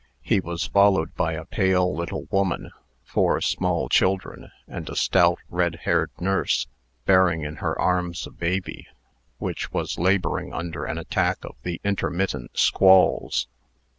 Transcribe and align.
He 0.23 0.39
was 0.39 0.65
followed 0.65 1.13
by 1.13 1.33
a 1.33 1.45
pale 1.45 1.95
little 1.95 2.23
woman, 2.31 2.71
four 3.03 3.39
small 3.39 3.87
children, 3.87 4.49
and 4.67 4.89
a 4.89 4.95
stout, 4.95 5.37
red 5.47 5.81
haired 5.83 6.09
nurse, 6.19 6.65
bearing 7.05 7.43
in 7.43 7.57
her 7.57 7.79
arms 7.79 8.25
a 8.25 8.31
baby, 8.31 8.87
which 9.37 9.71
was 9.71 9.99
laboring 9.99 10.53
under 10.55 10.85
an 10.85 10.97
attack 10.97 11.45
of 11.45 11.55
the 11.61 11.79
intermittent 11.83 12.57
squalls. 12.57 13.45